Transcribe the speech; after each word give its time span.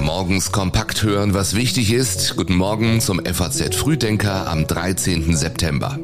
Morgens 0.00 0.50
kompakt 0.50 1.02
hören, 1.02 1.34
was 1.34 1.54
wichtig 1.54 1.92
ist. 1.92 2.36
Guten 2.36 2.54
Morgen 2.54 3.02
zum 3.02 3.20
FAZ 3.22 3.76
Frühdenker 3.76 4.48
am 4.48 4.66
13. 4.66 5.36
September. 5.36 5.98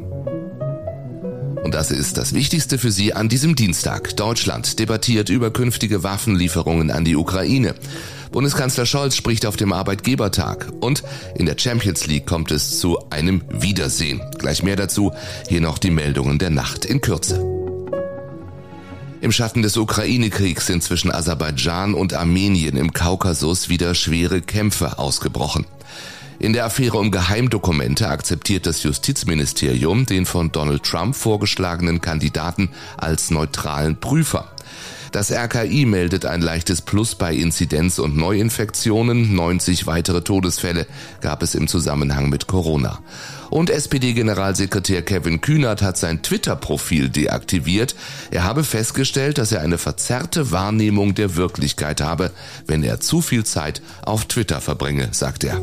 Und 1.64 1.74
das 1.74 1.90
ist 1.90 2.18
das 2.18 2.34
Wichtigste 2.34 2.76
für 2.76 2.90
Sie 2.90 3.14
an 3.14 3.30
diesem 3.30 3.56
Dienstag. 3.56 4.16
Deutschland 4.16 4.79
debattiert 4.79 5.30
über 5.30 5.50
künftige 5.50 6.02
Waffenlieferungen 6.02 6.90
an 6.90 7.06
die 7.06 7.17
Ukraine. 7.17 7.75
Bundeskanzler 8.31 8.85
Scholz 8.85 9.17
spricht 9.17 9.47
auf 9.47 9.56
dem 9.56 9.72
Arbeitgebertag. 9.72 10.71
Und 10.81 11.03
in 11.37 11.47
der 11.47 11.56
Champions 11.59 12.06
League 12.06 12.27
kommt 12.27 12.51
es 12.51 12.81
zu 12.81 12.99
einem 13.09 13.43
Wiedersehen. 13.49 14.21
Gleich 14.38 14.63
mehr 14.63 14.77
dazu. 14.77 15.13
Hier 15.49 15.63
noch 15.63 15.79
die 15.79 15.90
Meldungen 15.90 16.38
der 16.38 16.51
Nacht 16.51 16.84
in 16.84 17.01
Kürze. 17.01 17.48
Im 19.20 19.32
Schatten 19.32 19.62
des 19.62 19.77
Ukraine-Kriegs 19.77 20.66
sind 20.66 20.82
zwischen 20.82 21.10
Aserbaidschan 21.10 21.95
und 21.95 22.14
Armenien 22.14 22.77
im 22.77 22.93
Kaukasus 22.93 23.69
wieder 23.69 23.97
schwere 23.97 24.41
Kämpfe 24.41 24.98
ausgebrochen. 24.98 25.66
In 26.41 26.52
der 26.52 26.66
Affäre 26.66 26.98
um 26.98 27.10
Geheimdokumente 27.10 28.09
akzeptiert 28.09 28.66
das 28.66 28.84
Justizministerium 28.84 30.06
den 30.06 30.24
von 30.24 30.52
Donald 30.52 30.84
Trump 30.84 31.16
vorgeschlagenen 31.16 32.01
Kandidaten 32.01 32.70
als 32.96 33.30
neutralen 33.30 33.98
Prüfer. 33.98 34.52
Das 35.10 35.32
RKI 35.32 35.87
meldet 35.87 36.27
ein 36.27 36.43
leichtes 36.43 36.82
Plus 36.82 37.15
bei 37.15 37.34
Inzidenz 37.34 37.98
und 37.98 38.16
Neuinfektionen. 38.16 39.34
90 39.34 39.87
weitere 39.87 40.23
Todesfälle 40.23 40.87
gab 41.20 41.43
es 41.43 41.55
im 41.55 41.66
Zusammenhang 41.66 42.29
mit 42.29 42.46
Corona. 42.46 43.01
Und 43.51 43.70
SPD-Generalsekretär 43.70 45.02
Kevin 45.02 45.41
Kühnert 45.41 45.82
hat 45.82 45.96
sein 45.96 46.23
Twitter-Profil 46.23 47.09
deaktiviert. 47.09 47.96
Er 48.30 48.45
habe 48.45 48.62
festgestellt, 48.62 49.38
dass 49.38 49.51
er 49.51 49.62
eine 49.62 49.79
verzerrte 49.79 50.52
Wahrnehmung 50.52 51.15
der 51.15 51.37
Wirklichkeit 51.37 52.01
habe, 52.02 52.30
wenn 52.66 52.84
er 52.84 53.01
zu 53.01 53.23
viel 53.23 53.45
Zeit 53.45 53.80
auf 54.02 54.27
Twitter 54.27 54.60
verbringe, 54.60 55.09
sagt 55.13 55.45
er. 55.45 55.60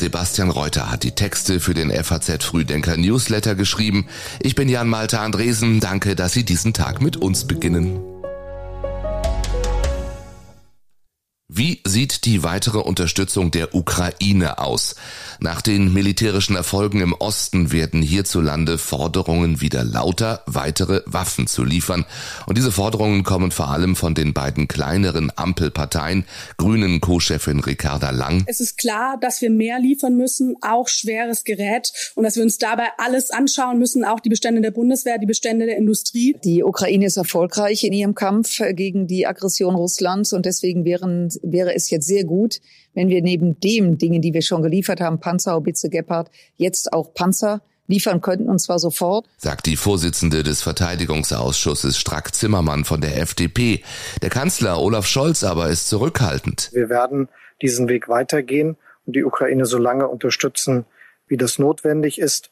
Sebastian 0.00 0.50
Reuter 0.50 0.90
hat 0.90 1.02
die 1.02 1.12
Texte 1.12 1.60
für 1.60 1.74
den 1.74 1.90
FAZ 1.90 2.42
Frühdenker 2.42 2.96
Newsletter 2.96 3.54
geschrieben. 3.54 4.06
Ich 4.40 4.54
bin 4.54 4.70
Jan 4.70 4.88
Malte 4.88 5.20
Andresen. 5.20 5.78
Danke, 5.78 6.16
dass 6.16 6.32
Sie 6.32 6.42
diesen 6.42 6.72
Tag 6.72 7.02
mit 7.02 7.18
uns 7.18 7.46
beginnen. 7.46 8.09
Wie 11.52 11.80
sieht 11.84 12.26
die 12.26 12.44
weitere 12.44 12.78
Unterstützung 12.78 13.50
der 13.50 13.74
Ukraine 13.74 14.60
aus? 14.60 14.94
Nach 15.40 15.60
den 15.60 15.92
militärischen 15.92 16.54
Erfolgen 16.54 17.00
im 17.00 17.12
Osten 17.12 17.72
werden 17.72 18.02
hierzulande 18.02 18.78
Forderungen 18.78 19.60
wieder 19.60 19.82
lauter, 19.82 20.44
weitere 20.46 21.02
Waffen 21.06 21.48
zu 21.48 21.64
liefern. 21.64 22.06
Und 22.46 22.56
diese 22.56 22.70
Forderungen 22.70 23.24
kommen 23.24 23.50
vor 23.50 23.68
allem 23.68 23.96
von 23.96 24.14
den 24.14 24.32
beiden 24.32 24.68
kleineren 24.68 25.32
Ampelparteien, 25.34 26.24
Grünen 26.56 27.00
Co-Chefin 27.00 27.58
Ricarda 27.58 28.10
Lang. 28.10 28.44
Es 28.46 28.60
ist 28.60 28.78
klar, 28.78 29.18
dass 29.20 29.40
wir 29.40 29.50
mehr 29.50 29.80
liefern 29.80 30.16
müssen, 30.16 30.54
auch 30.60 30.86
schweres 30.86 31.42
Gerät 31.42 31.92
und 32.14 32.22
dass 32.22 32.36
wir 32.36 32.44
uns 32.44 32.58
dabei 32.58 32.90
alles 32.98 33.32
anschauen 33.32 33.80
müssen, 33.80 34.04
auch 34.04 34.20
die 34.20 34.28
Bestände 34.28 34.60
der 34.60 34.70
Bundeswehr, 34.70 35.18
die 35.18 35.26
Bestände 35.26 35.66
der 35.66 35.78
Industrie. 35.78 36.36
Die 36.44 36.62
Ukraine 36.62 37.06
ist 37.06 37.16
erfolgreich 37.16 37.82
in 37.82 37.92
ihrem 37.92 38.14
Kampf 38.14 38.60
gegen 38.74 39.08
die 39.08 39.26
Aggression 39.26 39.74
Russlands 39.74 40.32
und 40.32 40.46
deswegen 40.46 40.84
wären 40.84 41.28
wäre 41.42 41.74
es 41.74 41.90
jetzt 41.90 42.06
sehr 42.06 42.24
gut, 42.24 42.60
wenn 42.94 43.08
wir 43.08 43.22
neben 43.22 43.58
dem 43.60 43.98
Dingen, 43.98 44.22
die 44.22 44.34
wir 44.34 44.42
schon 44.42 44.62
geliefert 44.62 45.00
haben, 45.00 45.20
Panzerhaubitze 45.20 45.90
Gepard, 45.90 46.30
jetzt 46.56 46.92
auch 46.92 47.14
Panzer 47.14 47.62
liefern 47.86 48.20
könnten, 48.20 48.48
und 48.48 48.60
zwar 48.60 48.78
sofort. 48.78 49.26
Sagt 49.36 49.66
die 49.66 49.76
Vorsitzende 49.76 50.42
des 50.42 50.62
Verteidigungsausschusses 50.62 51.98
Strack 51.98 52.34
Zimmermann 52.34 52.84
von 52.84 53.00
der 53.00 53.18
FDP. 53.18 53.82
Der 54.22 54.30
Kanzler 54.30 54.80
Olaf 54.80 55.06
Scholz 55.06 55.42
aber 55.42 55.68
ist 55.68 55.88
zurückhaltend. 55.88 56.70
Wir 56.72 56.88
werden 56.88 57.28
diesen 57.60 57.88
Weg 57.88 58.08
weitergehen 58.08 58.76
und 59.06 59.16
die 59.16 59.24
Ukraine 59.24 59.66
so 59.66 59.76
lange 59.76 60.08
unterstützen, 60.08 60.86
wie 61.26 61.36
das 61.36 61.58
notwendig 61.58 62.18
ist. 62.18 62.50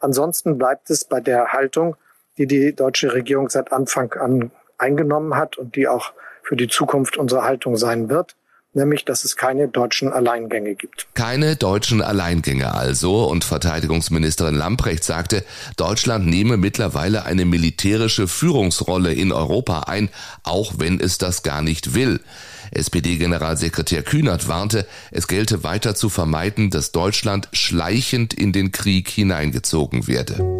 Ansonsten 0.00 0.58
bleibt 0.58 0.90
es 0.90 1.04
bei 1.04 1.20
der 1.20 1.52
Haltung, 1.52 1.96
die 2.38 2.46
die 2.46 2.74
deutsche 2.74 3.12
Regierung 3.12 3.50
seit 3.50 3.72
Anfang 3.72 4.12
an 4.12 4.50
eingenommen 4.78 5.34
hat 5.34 5.58
und 5.58 5.76
die 5.76 5.88
auch 5.88 6.12
für 6.48 6.56
die 6.56 6.68
Zukunft 6.68 7.18
unsere 7.18 7.44
Haltung 7.44 7.76
sein 7.76 8.08
wird 8.08 8.34
nämlich 8.74 9.04
dass 9.04 9.24
es 9.24 9.36
keine 9.36 9.68
deutschen 9.68 10.12
Alleingänge 10.12 10.74
gibt. 10.74 11.08
Keine 11.14 11.56
deutschen 11.56 12.02
Alleingänge 12.02 12.74
also 12.74 13.24
und 13.24 13.44
Verteidigungsministerin 13.44 14.54
Lamprecht 14.54 15.04
sagte, 15.04 15.44
Deutschland 15.76 16.26
nehme 16.26 16.56
mittlerweile 16.56 17.24
eine 17.24 17.44
militärische 17.44 18.28
Führungsrolle 18.28 19.12
in 19.12 19.32
Europa 19.32 19.80
ein, 19.80 20.10
auch 20.42 20.74
wenn 20.78 21.00
es 21.00 21.18
das 21.18 21.42
gar 21.42 21.62
nicht 21.62 21.94
will. 21.94 22.20
SPD-Generalsekretär 22.70 24.02
Kühnert 24.02 24.46
warnte, 24.48 24.86
es 25.10 25.26
gelte 25.26 25.64
weiter 25.64 25.94
zu 25.94 26.10
vermeiden, 26.10 26.70
dass 26.70 26.92
Deutschland 26.92 27.48
schleichend 27.52 28.34
in 28.34 28.52
den 28.52 28.72
Krieg 28.72 29.08
hineingezogen 29.08 30.06
werde. 30.06 30.57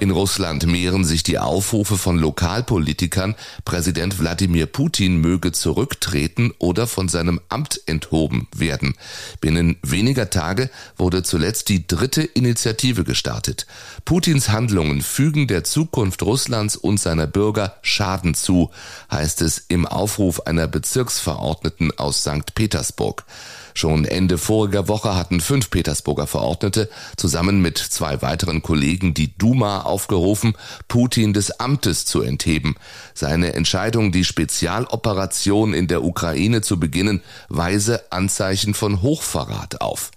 In 0.00 0.10
Russland 0.10 0.66
mehren 0.66 1.04
sich 1.04 1.22
die 1.24 1.38
Aufrufe 1.38 1.98
von 1.98 2.16
Lokalpolitikern, 2.16 3.34
Präsident 3.66 4.18
Wladimir 4.18 4.64
Putin 4.64 5.18
möge 5.20 5.52
zurücktreten 5.52 6.54
oder 6.58 6.86
von 6.86 7.10
seinem 7.10 7.38
Amt 7.50 7.82
enthoben 7.84 8.48
werden. 8.56 8.94
Binnen 9.42 9.76
weniger 9.82 10.30
Tage 10.30 10.70
wurde 10.96 11.22
zuletzt 11.22 11.68
die 11.68 11.86
dritte 11.86 12.22
Initiative 12.22 13.04
gestartet. 13.04 13.66
Putins 14.06 14.48
Handlungen 14.48 15.02
fügen 15.02 15.46
der 15.46 15.64
Zukunft 15.64 16.22
Russlands 16.22 16.76
und 16.76 16.98
seiner 16.98 17.26
Bürger 17.26 17.76
Schaden 17.82 18.32
zu, 18.32 18.70
heißt 19.12 19.42
es 19.42 19.58
im 19.68 19.84
Aufruf 19.84 20.40
einer 20.46 20.66
Bezirksverordneten 20.66 21.98
aus 21.98 22.22
St. 22.22 22.54
Petersburg. 22.54 23.26
Schon 23.74 24.04
Ende 24.04 24.38
voriger 24.38 24.88
Woche 24.88 25.14
hatten 25.14 25.40
fünf 25.40 25.70
Petersburger 25.70 26.26
Verordnete 26.26 26.88
zusammen 27.16 27.60
mit 27.60 27.78
zwei 27.78 28.22
weiteren 28.22 28.62
Kollegen 28.62 29.14
die 29.14 29.36
Duma 29.36 29.82
aufgerufen, 29.82 30.54
Putin 30.88 31.32
des 31.32 31.60
Amtes 31.60 32.04
zu 32.04 32.22
entheben. 32.22 32.76
Seine 33.14 33.54
Entscheidung, 33.54 34.12
die 34.12 34.24
Spezialoperation 34.24 35.74
in 35.74 35.86
der 35.86 36.04
Ukraine 36.04 36.62
zu 36.62 36.78
beginnen, 36.80 37.22
weise 37.48 38.10
Anzeichen 38.10 38.74
von 38.74 39.02
Hochverrat 39.02 39.80
auf. 39.80 40.10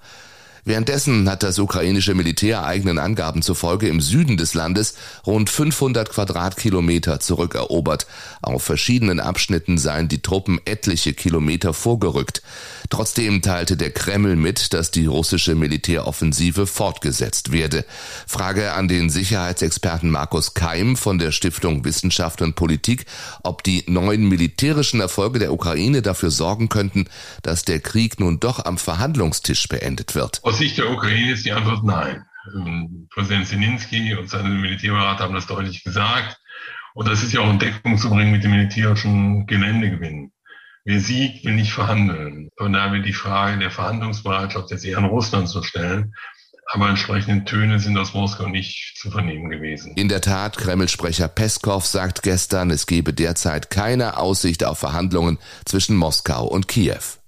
Währenddessen 0.66 1.30
hat 1.30 1.44
das 1.44 1.60
ukrainische 1.60 2.14
Militär 2.14 2.64
eigenen 2.64 2.98
Angaben 2.98 3.42
zufolge 3.42 3.90
im 3.90 4.00
Süden 4.00 4.38
des 4.38 4.54
Landes 4.54 4.96
rund 5.28 5.50
500 5.50 6.10
Quadratkilometer 6.10 7.20
zurückerobert. 7.20 8.08
Auf 8.42 8.64
verschiedenen 8.64 9.20
Abschnitten 9.20 9.78
seien 9.78 10.08
die 10.08 10.22
Truppen 10.22 10.62
etliche 10.64 11.14
Kilometer 11.14 11.74
vorgerückt. 11.74 12.42
Trotzdem 12.90 13.42
teilte 13.42 13.76
der 13.76 13.92
Kreml 13.92 14.36
mit, 14.36 14.74
dass 14.74 14.92
die 14.92 15.06
russische 15.06 15.56
Militäroffensive 15.56 16.66
fortgesetzt 16.66 17.52
werde. 17.52 17.86
Frage 18.26 18.74
an 18.74 18.88
den 18.88 19.10
Sicherheitsexperten 19.10 20.10
Markus 20.10 20.54
Keim 20.54 20.96
von 20.96 21.18
der 21.18 21.32
Stiftung 21.32 21.84
Wissenschaft 21.84 22.42
und 22.42 22.56
Politik, 22.56 23.06
ob 23.42 23.64
die 23.64 23.84
neuen 23.88 24.30
militärischen 24.30 25.02
Erfolge 25.02 25.40
der 25.40 25.52
Ukraine 25.52 26.02
dafür 26.02 26.32
sorgen 26.32 26.70
könnten, 26.70 27.06
dass 27.42 27.66
der 27.66 27.80
Krieg 27.80 28.20
nun 28.20 28.40
doch 28.40 28.64
am 28.64 28.78
Verhandlungstisch 28.78 29.68
beendet 29.68 30.16
wird. 30.16 30.40
Aus 30.54 30.60
Sicht 30.60 30.78
der 30.78 30.92
Ukraine 30.92 31.32
ist 31.32 31.48
die 31.48 31.52
Antwort 31.52 31.84
nein. 31.84 32.28
Ähm, 32.54 33.08
Präsident 33.10 33.48
Zelensky 33.48 34.14
und 34.14 34.30
seine 34.30 34.50
Militärberater 34.50 35.24
haben 35.24 35.34
das 35.34 35.48
deutlich 35.48 35.84
gesagt. 35.84 36.38
Und 36.94 37.08
das 37.08 37.24
ist 37.24 37.34
ja 37.34 37.40
auch 37.40 37.50
in 37.50 37.58
Deckung 37.58 37.98
zu 37.98 38.12
bringen 38.12 38.32
mit 38.32 38.44
dem 38.44 38.52
militärischen 38.52 39.48
Geländegewinn. 39.48 40.32
Wer 40.86 41.00
siegt, 41.00 41.44
will 41.44 41.56
nicht 41.56 41.74
verhandeln. 41.74 42.50
Von 42.56 42.72
daher 42.72 42.94
wird 42.94 43.08
die 43.08 43.14
Frage 43.14 43.58
der 43.58 43.72
Verhandlungsbereitschaft 43.72 44.70
jetzt 44.70 44.86
eher 44.86 45.00
an 45.00 45.06
Russland 45.06 45.50
zu 45.50 45.64
stellen. 45.64 46.14
Aber 46.72 46.88
entsprechende 46.88 47.46
Töne 47.46 47.80
sind 47.80 47.98
aus 47.98 48.14
Moskau 48.14 48.48
nicht 48.48 48.96
zu 49.00 49.10
vernehmen 49.10 49.50
gewesen. 49.50 49.96
In 49.96 50.08
der 50.08 50.22
Tat, 50.22 50.58
Kreml-Sprecher 50.58 51.30
Peskov 51.30 51.88
sagt 51.88 52.22
gestern, 52.22 52.70
es 52.70 52.86
gebe 52.86 53.12
derzeit 53.12 53.72
keine 53.72 54.18
Aussicht 54.18 54.64
auf 54.64 54.78
Verhandlungen 54.78 55.40
zwischen 55.66 55.96
Moskau 55.96 56.46
und 56.46 56.68
Kiew. 56.68 57.23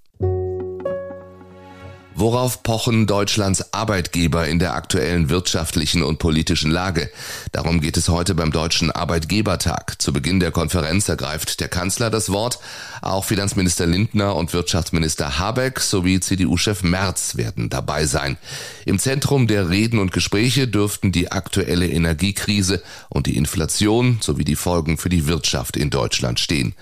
Worauf 2.26 2.64
pochen 2.64 3.06
Deutschlands 3.06 3.72
Arbeitgeber 3.72 4.48
in 4.48 4.58
der 4.58 4.74
aktuellen 4.74 5.30
wirtschaftlichen 5.30 6.02
und 6.02 6.18
politischen 6.18 6.72
Lage? 6.72 7.12
Darum 7.52 7.82
geht 7.82 7.98
es 7.98 8.10
heute 8.10 8.34
beim 8.34 8.52
Deutschen 8.52 8.90
Arbeitgebertag. 8.90 10.02
Zu 10.02 10.12
Beginn 10.12 10.40
der 10.40 10.50
Konferenz 10.50 11.08
ergreift 11.08 11.60
der 11.60 11.68
Kanzler 11.68 12.10
das 12.10 12.32
Wort. 12.32 12.58
Auch 13.04 13.26
Finanzminister 13.26 13.86
Lindner 13.86 14.36
und 14.36 14.54
Wirtschaftsminister 14.54 15.38
Habeck 15.38 15.80
sowie 15.80 16.20
CDU-Chef 16.20 16.82
Merz 16.82 17.36
werden 17.36 17.70
dabei 17.70 18.08
sein. 18.08 18.40
Im 18.88 18.98
Zentrum 18.98 19.46
der 19.46 19.70
Reden 19.70 20.00
und 20.00 20.12
Gespräche 20.12 20.68
dürften 20.68 21.12
die 21.12 21.32
aktuelle 21.32 21.88
Energiekrise 21.88 22.82
und 23.08 23.28
die 23.28 23.38
Inflation 23.38 24.18
sowie 24.20 24.46
die 24.46 24.56
Folgen 24.56 24.98
für 24.98 25.10
die 25.10 25.28
Wirtschaft 25.28 25.78
in 25.78 25.92
Deutschland 25.92 26.40
stehen. 26.40 26.74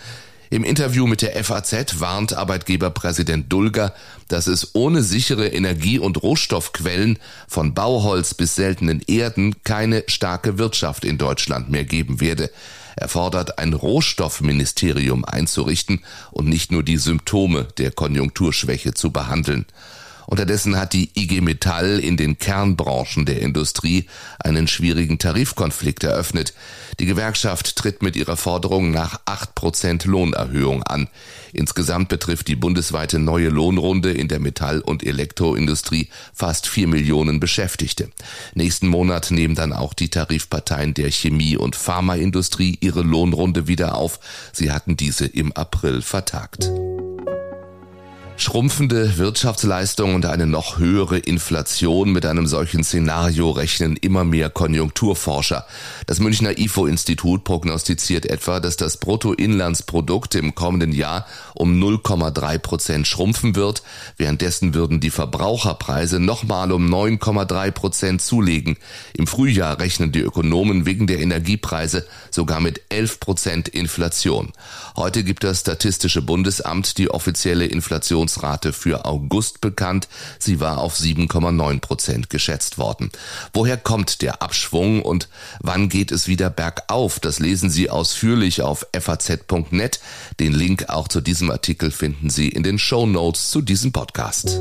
Im 0.53 0.63
Interview 0.63 1.07
mit 1.07 1.23
der 1.23 1.43
FAZ 1.43 1.99
warnt 1.99 2.33
Arbeitgeberpräsident 2.33 3.51
Dulger, 3.51 3.91
dass 4.27 4.45
es 4.45 4.75
ohne 4.75 5.01
sichere 5.01 5.47
Energie- 5.47 5.97
und 5.97 6.21
Rohstoffquellen 6.21 7.17
von 7.47 7.73
Bauholz 7.73 8.35
bis 8.35 8.53
seltenen 8.53 9.01
Erden 9.07 9.55
keine 9.63 10.03
starke 10.05 10.59
Wirtschaft 10.59 11.05
in 11.05 11.17
Deutschland 11.17 11.71
mehr 11.71 11.85
geben 11.85 12.21
werde. 12.21 12.51
Er 12.95 13.07
fordert, 13.07 13.57
ein 13.57 13.73
Rohstoffministerium 13.73 15.25
einzurichten 15.25 16.03
und 16.29 16.49
nicht 16.49 16.71
nur 16.71 16.83
die 16.83 16.97
Symptome 16.97 17.69
der 17.79 17.89
Konjunkturschwäche 17.89 18.93
zu 18.93 19.09
behandeln. 19.09 19.65
Unterdessen 20.25 20.77
hat 20.77 20.93
die 20.93 21.11
IG 21.15 21.41
Metall 21.41 21.99
in 21.99 22.17
den 22.17 22.37
Kernbranchen 22.37 23.25
der 23.25 23.41
Industrie 23.41 24.05
einen 24.39 24.67
schwierigen 24.67 25.19
Tarifkonflikt 25.19 26.03
eröffnet. 26.03 26.53
Die 26.99 27.05
Gewerkschaft 27.05 27.75
tritt 27.75 28.01
mit 28.01 28.15
ihrer 28.15 28.37
Forderung 28.37 28.91
nach 28.91 29.19
acht 29.25 29.55
Prozent 29.55 30.05
Lohnerhöhung 30.05 30.83
an. 30.83 31.07
Insgesamt 31.51 32.09
betrifft 32.09 32.47
die 32.47 32.55
bundesweite 32.55 33.19
neue 33.19 33.49
Lohnrunde 33.49 34.11
in 34.11 34.27
der 34.27 34.39
Metall- 34.39 34.81
und 34.81 35.03
Elektroindustrie 35.03 36.09
fast 36.33 36.67
vier 36.67 36.87
Millionen 36.87 37.39
Beschäftigte. 37.39 38.09
Nächsten 38.55 38.87
Monat 38.87 39.31
nehmen 39.31 39.55
dann 39.55 39.73
auch 39.73 39.93
die 39.93 40.09
Tarifparteien 40.09 40.93
der 40.93 41.11
Chemie- 41.11 41.57
und 41.57 41.75
Pharmaindustrie 41.75 42.77
ihre 42.81 43.01
Lohnrunde 43.01 43.67
wieder 43.67 43.95
auf. 43.95 44.19
Sie 44.51 44.71
hatten 44.71 44.97
diese 44.97 45.25
im 45.25 45.51
April 45.53 46.01
vertagt. 46.01 46.69
Schrumpfende 48.43 49.17
Wirtschaftsleistung 49.17 50.15
und 50.15 50.25
eine 50.25 50.45
noch 50.45 50.77
höhere 50.77 51.17
Inflation 51.17 52.11
mit 52.11 52.25
einem 52.25 52.45
solchen 52.45 52.83
Szenario 52.83 53.51
rechnen 53.51 53.95
immer 53.95 54.25
mehr 54.25 54.49
Konjunkturforscher. 54.49 55.65
Das 56.07 56.19
Münchner 56.19 56.57
IFO-Institut 56.57 57.45
prognostiziert 57.45 58.25
etwa, 58.25 58.59
dass 58.59 58.75
das 58.75 58.97
Bruttoinlandsprodukt 58.97 60.35
im 60.35 60.55
kommenden 60.55 60.91
Jahr 60.91 61.25
um 61.55 61.81
0,3 61.81 62.57
Prozent 62.57 63.07
schrumpfen 63.07 63.55
wird. 63.55 63.81
Währenddessen 64.17 64.73
würden 64.73 64.99
die 64.99 65.09
Verbraucherpreise 65.09 66.19
nochmal 66.19 66.73
um 66.73 66.93
9,3 66.93 67.71
Prozent 67.71 68.21
zulegen. 68.21 68.75
Im 69.13 69.25
Frühjahr 69.25 69.79
rechnen 69.79 70.11
die 70.11 70.19
Ökonomen 70.19 70.85
wegen 70.85 71.07
der 71.07 71.19
Energiepreise 71.19 72.05
sogar 72.29 72.59
mit 72.59 72.81
11 72.89 73.21
Prozent 73.21 73.69
Inflation. 73.69 74.51
Heute 74.97 75.23
gibt 75.23 75.45
das 75.45 75.61
Statistische 75.61 76.21
Bundesamt 76.21 76.97
die 76.97 77.09
offizielle 77.09 77.67
Inflations 77.67 78.32
Inflationsrate 78.33 78.73
für 78.73 79.05
August 79.05 79.61
bekannt. 79.61 80.07
Sie 80.39 80.59
war 80.59 80.79
auf 80.79 80.97
7,9 80.97 81.79
Prozent 81.79 82.29
geschätzt 82.29 82.77
worden. 82.77 83.11
Woher 83.53 83.77
kommt 83.77 84.21
der 84.21 84.41
Abschwung 84.41 85.01
und 85.01 85.29
wann 85.61 85.89
geht 85.89 86.11
es 86.11 86.27
wieder 86.27 86.49
bergauf? 86.49 87.19
Das 87.19 87.39
lesen 87.39 87.69
Sie 87.69 87.89
ausführlich 87.89 88.61
auf 88.61 88.87
faz.net. 88.97 89.99
Den 90.39 90.53
Link 90.53 90.89
auch 90.89 91.07
zu 91.07 91.21
diesem 91.21 91.51
Artikel 91.51 91.91
finden 91.91 92.29
Sie 92.29 92.49
in 92.49 92.63
den 92.63 92.79
Show 92.79 93.05
Notes 93.05 93.51
zu 93.51 93.61
diesem 93.61 93.91
Podcast. 93.91 94.59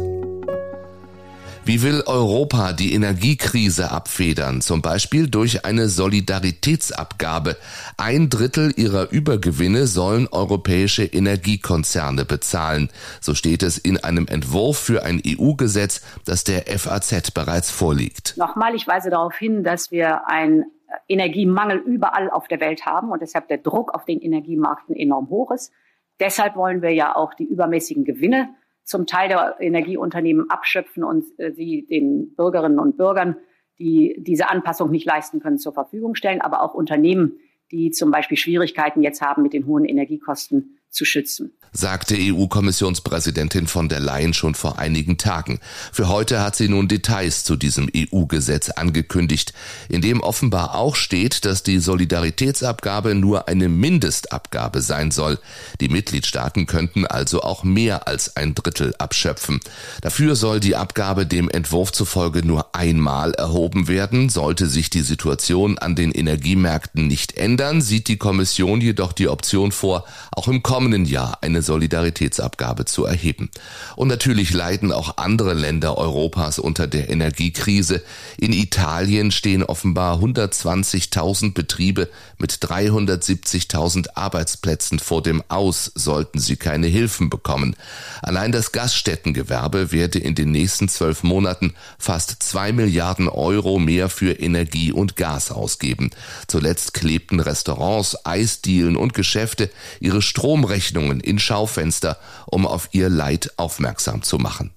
Wie 1.65 1.81
will 1.81 2.03
Europa 2.07 2.73
die 2.73 2.93
Energiekrise 2.93 3.93
abfedern? 3.93 4.63
Zum 4.63 4.83
Beispiel 4.83 5.31
durch 5.31 5.65
eine 5.65 5.87
Solidaritätsabgabe. 5.87 7.57
Ein 7.97 8.29
Drittel 8.29 8.73
ihrer 8.77 9.13
Übergewinne 9.13 9.87
sollen 9.87 10.27
europäische 10.33 11.05
Energiekonzerne 11.05 12.25
bezahlen. 12.25 12.89
So 13.21 13.35
steht 13.35 13.63
es 13.63 13.79
in 13.79 13.97
einem 13.97 14.27
Entwurf 14.27 14.77
für 14.77 15.05
ein 15.05 15.23
EU-Gesetz, 15.25 16.03
das 16.25 16.43
der 16.43 16.63
FAZ 16.67 17.31
bereits 17.31 17.71
vorliegt. 17.71 18.37
Nochmal, 18.37 18.75
ich 18.75 18.89
weise 18.89 19.11
darauf 19.11 19.37
hin, 19.37 19.63
dass 19.63 19.93
wir 19.93 20.29
ein 20.29 20.65
Energiemangel 21.07 21.79
überall 21.79 22.29
auf 22.29 22.49
der 22.49 22.59
Welt 22.59 22.87
haben 22.87 23.13
und 23.13 23.23
deshalb 23.23 23.47
der 23.47 23.59
Druck 23.59 23.95
auf 23.95 24.05
den 24.05 24.21
Energiemärkten 24.21 24.97
enorm 24.97 25.31
hoch 25.31 25.53
ist. 25.53 25.71
Deshalb 26.19 26.57
wollen 26.57 26.83
wir 26.83 26.91
ja 26.91 27.15
auch 27.15 27.35
die 27.35 27.45
übermäßigen 27.45 28.05
Gewinne 28.05 28.49
zum 28.85 29.07
Teil 29.07 29.29
der 29.29 29.57
Energieunternehmen 29.61 30.51
abschöpfen 30.51 31.05
und 31.05 31.25
äh, 31.39 31.53
sie 31.53 31.87
den 31.87 32.35
Bürgerinnen 32.35 32.79
und 32.79 32.97
Bürgern, 32.97 33.37
die 33.79 34.17
diese 34.19 34.51
Anpassung 34.51 34.91
nicht 34.91 35.07
leisten 35.07 35.41
können, 35.41 35.59
zur 35.59 35.73
Verfügung 35.73 36.15
stellen, 36.15 36.41
aber 36.41 36.63
auch 36.63 36.75
Unternehmen, 36.75 37.39
die 37.71 37.91
zum 37.91 38.11
Beispiel 38.11 38.37
Schwierigkeiten 38.37 39.03
jetzt 39.03 39.23
haben 39.23 39.43
mit 39.43 39.53
den 39.53 39.67
hohen 39.67 39.85
Energiekosten, 39.85 40.79
zu 40.93 41.05
schützen 41.05 41.53
sagte 41.73 42.17
EU-Kommissionspräsidentin 42.19 43.67
von 43.67 43.89
der 43.89 44.01
Leyen 44.01 44.35
schon 44.35 44.55
vor 44.55 44.79
einigen 44.79 45.17
Tagen. 45.17 45.59
Für 45.91 46.09
heute 46.09 46.43
hat 46.43 46.55
sie 46.55 46.69
nun 46.69 46.87
Details 46.87 47.45
zu 47.45 47.57
diesem 47.57 47.89
EU-Gesetz 47.97 48.69
angekündigt, 48.71 49.55
in 49.89 50.03
dem 50.03 50.21
offenbar 50.21 50.75
auch 50.75 50.97
steht, 50.97 51.47
dass 51.47 51.63
die 51.63 51.79
Solidaritätsabgabe 51.79 53.15
nur 53.15 53.49
eine 53.49 53.71
Mindestabgabe 53.71 54.83
sein 54.83 55.11
soll. 55.11 55.39
Die 55.81 55.89
Mitgliedstaaten 55.89 56.67
könnten 56.67 57.07
also 57.07 57.43
auch 57.43 57.65
mehr 57.65 58.07
als 58.07 58.37
ein 58.37 58.55
Drittel 58.55 58.95
abschöpfen. 58.99 59.61
Dafür 60.03 60.37
soll 60.37 60.61
die 60.61 60.77
Abgabe 60.77 61.25
dem 61.27 61.49
Entwurf 61.49 61.93
zufolge 61.93 62.45
nur 62.47 62.75
einmal 62.75 63.33
erhoben 63.33 63.89
werden. 63.89 64.29
Sollte 64.29 64.67
sich 64.67 64.91
die 64.91 65.01
Situation 65.01 65.79
an 65.79 65.95
den 65.95 66.13
Energiemärkten 66.13 67.07
nicht 67.07 67.39
ändern, 67.39 67.81
sieht 67.81 68.09
die 68.09 68.19
Kommission 68.19 68.83
jedoch 68.83 69.13
die 69.13 69.29
Option 69.29 69.73
vor, 69.73 70.05
auch 70.33 70.49
im 70.49 70.63
kommenden 70.63 70.82
Jahr 71.05 71.39
eine 71.43 71.63
Solidaritätsabgabe 71.63 72.85
zu 72.85 73.05
erheben. 73.05 73.51
Und 73.97 74.09
natürlich 74.09 74.53
leiden 74.53 74.93
auch 74.93 75.17
andere 75.17 75.55
Länder 75.55 75.97
Europas 75.97 76.59
unter 76.59 76.87
der 76.87 77.11
Energiekrise. 77.11 78.03
In 78.39 78.53
Italien 78.53 79.31
stehen 79.31 79.63
offenbar 79.63 80.19
120.000 80.19 81.55
Betriebe 81.55 82.09
mit 82.39 82.53
370.000 82.53 84.09
Arbeitsplätzen 84.15 84.99
vor 84.99 85.23
dem 85.23 85.43
Aus, 85.49 85.93
sollten 85.95 86.39
sie 86.39 86.57
keine 86.57 86.87
Hilfen 86.87 87.31
bekommen. 87.31 87.77
Allein 88.23 88.53
das 88.53 88.73
Gaststättengewerbe 88.73 89.93
werde 89.93 90.19
in 90.19 90.35
den 90.35 90.51
nächsten 90.51 90.89
zwölf 90.89 91.23
Monaten 91.23 91.75
fast 91.99 92.43
zwei 92.43 92.73
Milliarden 92.73 93.29
Euro 93.29 93.79
mehr 93.79 94.09
für 94.09 94.33
Energie 94.33 94.93
und 94.93 95.17
Gas 95.17 95.51
ausgeben. 95.51 96.11
Zuletzt 96.47 96.95
klebten 96.95 97.41
Restaurants, 97.41 98.17
Eisdielen 98.25 98.97
und 98.97 99.15
Geschäfte 99.15 99.71
ihre 100.01 100.23
Stromrechnungen 100.73 101.21
in 101.21 101.39
Schaufenster, 101.39 102.19
um 102.47 102.67
auf 102.67 102.89
ihr 102.93 103.09
Leid 103.09 103.53
aufmerksam 103.57 104.23
zu 104.23 104.39
machen. 104.39 104.73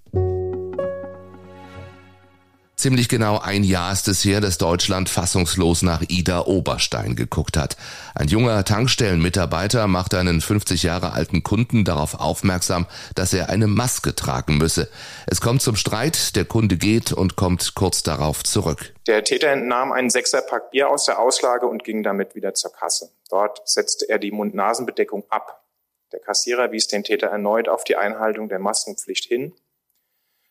Ziemlich 2.76 3.08
genau 3.08 3.40
ein 3.40 3.64
Jahr 3.64 3.94
ist 3.94 4.10
es 4.10 4.26
her, 4.26 4.42
dass 4.42 4.58
Deutschland 4.58 5.08
fassungslos 5.08 5.82
nach 5.82 6.04
Ida 6.10 6.42
Oberstein 6.42 7.16
geguckt 7.16 7.56
hat. 7.56 7.78
Ein 8.14 8.28
junger 8.28 8.66
Tankstellenmitarbeiter 8.66 9.88
macht 9.88 10.14
einen 10.14 10.42
50 10.42 10.84
Jahre 10.84 11.14
alten 11.14 11.42
Kunden 11.42 11.86
darauf 11.86 12.20
aufmerksam, 12.20 12.86
dass 13.16 13.34
er 13.34 13.50
eine 13.50 13.68
Maske 13.68 14.14
tragen 14.14 14.58
müsse. 14.58 14.90
Es 15.26 15.40
kommt 15.40 15.62
zum 15.62 15.78
Streit, 15.78 16.36
der 16.36 16.44
Kunde 16.44 16.76
geht 16.76 17.14
und 17.14 17.38
kommt 17.38 17.76
kurz 17.76 18.04
darauf 18.04 18.44
zurück. 18.44 18.94
Der 19.08 19.24
Täter 19.24 19.48
entnahm 19.48 19.94
einen 19.94 20.10
Sechserpack 20.10 20.72
Bier 20.72 20.90
aus 20.90 21.06
der 21.06 21.18
Auslage 21.20 21.68
und 21.68 21.86
ging 21.86 22.04
damit 22.04 22.36
wieder 22.36 22.54
zur 22.54 22.74
Kasse. 22.74 23.10
Dort 23.30 23.62
setzte 23.64 24.10
er 24.10 24.20
die 24.20 24.32
Mund-Nasen-Bedeckung 24.32 25.24
ab. 25.30 25.65
Der 26.12 26.20
Kassierer 26.20 26.72
wies 26.72 26.88
den 26.88 27.04
Täter 27.04 27.28
erneut 27.28 27.68
auf 27.68 27.84
die 27.84 27.96
Einhaltung 27.96 28.50
der 28.50 28.60
Maskenpflicht 28.60 29.26
hin. 29.26 29.54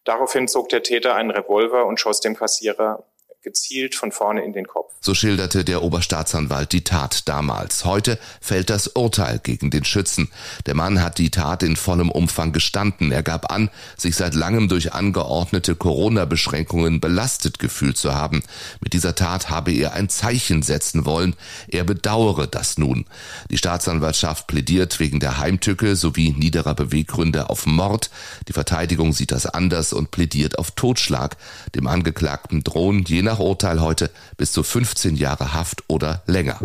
Daraufhin 0.05 0.49
zog 0.49 0.69
der 0.69 0.83
Täter 0.83 1.15
einen 1.15 1.31
Revolver 1.31 1.87
und 1.87 1.99
schoss 1.99 2.21
dem 2.21 2.37
Kassierer 2.37 3.07
gezielt 3.45 3.95
von 3.95 4.11
vorne 4.11 4.43
in 4.43 4.53
den 4.53 4.67
Kopf. 4.67 4.93
So 5.01 5.15
schilderte 5.15 5.65
der 5.65 5.83
Oberstaatsanwalt 5.83 6.73
die 6.73 6.83
Tat 6.83 7.29
damals. 7.29 7.85
Heute 7.85 8.19
fällt 8.41 8.71
das 8.71 8.89
Urteil 8.89 9.39
gegen 9.39 9.71
den 9.71 9.85
Schützen. 9.85 10.31
Der 10.67 10.75
Mann 10.75 11.03
hat 11.03 11.19
die 11.19 11.31
Tat 11.31 11.63
in 11.63 11.77
vollem 11.77 12.11
Umfang 12.11 12.53
gestanden. 12.53 13.13
Er 13.13 13.23
gab 13.23 13.53
an, 13.53 13.71
sich 13.97 14.17
seit 14.17 14.35
langem 14.35 14.69
durch 14.69 14.95
angeordnete 14.95 15.77
Corona-Beschränkungen 15.77 17.01
belastet 17.01 17.59
gefühlt 17.59 17.99
zu 17.99 18.15
haben. 18.15 18.43
Mit 18.81 18.95
dieser 18.95 19.15
Tat 19.15 19.51
habe 19.51 19.73
er 19.73 19.93
ein 19.93 20.09
Zeichen 20.09 20.63
setzen 20.63 21.05
wollen. 21.05 21.37
Er 21.69 21.85
bedauere 21.85 22.47
das 22.47 22.79
nun. 22.79 23.05
Die 23.51 23.59
Staatsanwaltschaft 23.59 24.47
plädiert 24.47 24.99
wegen 25.01 25.21
der 25.21 25.39
Heimtücke 25.39 25.97
sowie 25.97 26.33
niederer 26.33 26.75
Beweggründe 26.75 27.51
auf 27.51 27.67
Mord. 27.67 28.11
Die 28.49 28.55
Verteidigung 28.55 29.13
sieht 29.13 29.33
das 29.33 29.45
anders 29.45 29.93
und 29.93 30.11
plädiert 30.11 30.59
auf 30.59 30.71
Totschlag. 30.71 31.37
Dem 31.75 31.87
Angeklagten 31.87 32.65
drohen 32.65 33.05
je 33.05 33.21
nach 33.21 33.34
Urteil 33.43 33.81
heute 33.81 34.11
bis 34.37 34.53
zu 34.53 34.63
15 34.63 35.17
Jahre 35.17 35.55
Haft 35.55 35.85
oder 35.89 36.23
länger. 36.27 36.59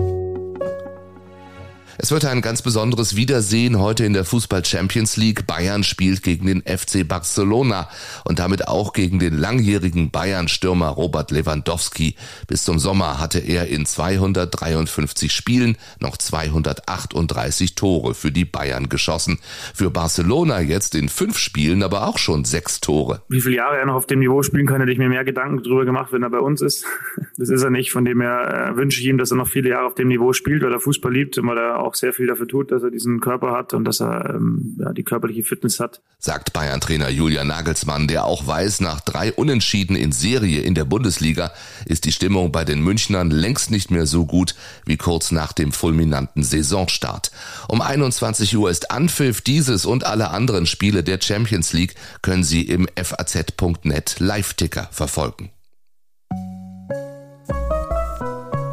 Es 2.01 2.11
wird 2.11 2.23
ein 2.23 2.39
ganz 2.39 2.61
besonderes 2.61 3.17
Wiedersehen 3.17 3.77
heute 3.77 4.05
in 4.05 4.13
der 4.13 4.23
Fußball 4.23 4.63
Champions 4.63 5.17
League. 5.17 5.45
Bayern 5.45 5.83
spielt 5.83 6.23
gegen 6.23 6.47
den 6.47 6.61
FC 6.61 7.05
Barcelona 7.05 7.89
und 8.23 8.39
damit 8.39 8.69
auch 8.69 8.93
gegen 8.93 9.19
den 9.19 9.37
langjährigen 9.37 10.09
Bayern-Stürmer 10.09 10.87
Robert 10.87 11.29
Lewandowski. 11.31 12.15
Bis 12.47 12.63
zum 12.63 12.79
Sommer 12.79 13.19
hatte 13.19 13.39
er 13.39 13.67
in 13.67 13.85
253 13.85 15.29
Spielen 15.29 15.75
noch 15.99 16.15
238 16.15 17.75
Tore 17.75 18.13
für 18.13 18.31
die 18.31 18.45
Bayern 18.45 18.87
geschossen. 18.87 19.37
Für 19.75 19.91
Barcelona 19.91 20.61
jetzt 20.61 20.95
in 20.95 21.09
fünf 21.09 21.37
Spielen 21.37 21.83
aber 21.83 22.07
auch 22.07 22.17
schon 22.17 22.45
sechs 22.45 22.79
Tore. 22.79 23.23
Wie 23.27 23.41
viele 23.41 23.57
Jahre 23.57 23.77
er 23.77 23.85
noch 23.85 23.95
auf 23.95 24.07
dem 24.07 24.19
Niveau 24.19 24.41
spielen 24.41 24.67
kann, 24.67 24.79
hätte 24.79 24.93
ich 24.93 24.99
mir 24.99 25.09
mehr 25.09 25.25
Gedanken 25.25 25.63
darüber 25.63 25.83
gemacht, 25.83 26.13
wenn 26.13 26.23
er 26.23 26.29
bei 26.29 26.39
uns 26.39 26.61
ist. 26.61 26.85
Das 27.37 27.47
ist 27.47 27.63
er 27.63 27.69
nicht. 27.69 27.93
Von 27.93 28.03
dem 28.03 28.19
her 28.19 28.71
äh, 28.73 28.75
wünsche 28.75 28.99
ich 28.99 29.07
ihm, 29.07 29.17
dass 29.17 29.31
er 29.31 29.37
noch 29.37 29.47
viele 29.47 29.69
Jahre 29.69 29.85
auf 29.85 29.95
dem 29.95 30.09
Niveau 30.09 30.33
spielt, 30.33 30.61
weil 30.61 30.73
er 30.73 30.81
Fußball 30.81 31.13
liebt 31.13 31.37
und 31.37 31.47
weil 31.47 31.57
er 31.57 31.79
auch 31.79 31.88
auch 31.89 31.95
sehr 31.95 32.13
viel 32.13 32.27
dafür 32.27 32.47
tut, 32.47 32.71
dass 32.71 32.83
er 32.83 32.91
diesen 32.91 33.19
Körper 33.19 33.51
hat 33.51 33.73
und 33.73 33.83
dass 33.83 33.99
er 33.99 34.35
ähm, 34.35 34.77
ja, 34.79 34.93
die 34.93 35.03
körperliche 35.03 35.43
Fitness 35.43 35.79
hat. 35.79 36.01
Sagt 36.19 36.53
Bayern-Trainer 36.53 37.09
Julian 37.09 37.47
Nagelsmann, 37.47 38.07
der 38.07 38.25
auch 38.25 38.45
weiß, 38.45 38.81
nach 38.81 39.01
drei 39.01 39.33
Unentschieden 39.33 39.95
in 39.95 40.11
Serie 40.11 40.61
in 40.61 40.75
der 40.75 40.85
Bundesliga 40.85 41.51
ist 41.85 42.05
die 42.05 42.11
Stimmung 42.11 42.51
bei 42.51 42.63
den 42.63 42.83
Münchnern 42.83 43.31
längst 43.31 43.71
nicht 43.71 43.89
mehr 43.89 44.05
so 44.05 44.25
gut 44.25 44.55
wie 44.85 44.97
kurz 44.97 45.31
nach 45.31 45.51
dem 45.51 45.71
fulminanten 45.71 46.43
Saisonstart. 46.43 47.31
Um 47.67 47.81
21 47.81 48.55
Uhr 48.55 48.69
ist 48.69 48.91
Anpfiff 48.91 49.41
dieses 49.41 49.85
und 49.85 50.05
alle 50.05 50.29
anderen 50.29 50.67
Spiele 50.67 51.03
der 51.03 51.19
Champions 51.19 51.73
League 51.73 51.95
können 52.21 52.43
Sie 52.43 52.61
im 52.61 52.87
faz.net 52.95 54.19
Live-Ticker 54.19 54.89
verfolgen. 54.91 55.49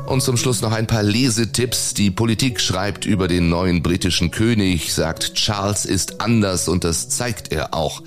Und 0.06 0.22
zum 0.22 0.36
Schluss 0.36 0.62
noch 0.62 0.72
ein 0.72 0.86
paar 0.86 1.02
Lesetipps. 1.02 1.92
Die 1.94 2.10
Politik 2.10 2.60
schreibt 2.60 3.06
über 3.06 3.26
den 3.26 3.48
neuen 3.48 3.82
britischen 3.82 4.30
König, 4.30 4.94
sagt 4.94 5.34
Charles 5.34 5.84
ist 5.84 6.20
anders 6.20 6.68
und 6.68 6.84
das 6.84 7.08
zeigt 7.08 7.52
er 7.52 7.75
auch. 7.75 8.02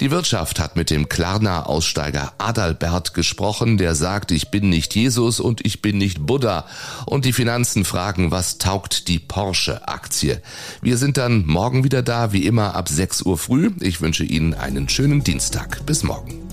Die 0.00 0.10
Wirtschaft 0.10 0.60
hat 0.60 0.76
mit 0.76 0.90
dem 0.90 1.08
Klarna-Aussteiger 1.08 2.34
Adalbert 2.36 3.14
gesprochen, 3.14 3.78
der 3.78 3.94
sagt, 3.94 4.30
ich 4.30 4.50
bin 4.50 4.68
nicht 4.68 4.94
Jesus 4.94 5.40
und 5.40 5.64
ich 5.64 5.80
bin 5.80 5.96
nicht 5.96 6.26
Buddha. 6.26 6.66
Und 7.06 7.24
die 7.24 7.32
Finanzen 7.32 7.84
fragen, 7.84 8.30
was 8.30 8.58
taugt 8.58 9.08
die 9.08 9.18
Porsche-Aktie? 9.18 10.42
Wir 10.82 10.98
sind 10.98 11.16
dann 11.16 11.46
morgen 11.46 11.84
wieder 11.84 12.02
da, 12.02 12.32
wie 12.32 12.44
immer 12.44 12.74
ab 12.74 12.88
6 12.88 13.22
Uhr 13.22 13.38
früh. 13.38 13.70
Ich 13.80 14.00
wünsche 14.02 14.24
Ihnen 14.24 14.52
einen 14.52 14.88
schönen 14.88 15.24
Dienstag. 15.24 15.86
Bis 15.86 16.02
morgen. 16.02 16.45